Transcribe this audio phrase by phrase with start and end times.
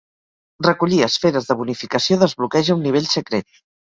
[0.67, 3.63] Recollir esferes de bonificació desbloqueja un nivell secret.